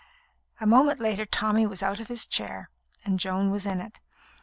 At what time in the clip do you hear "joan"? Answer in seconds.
3.19-3.51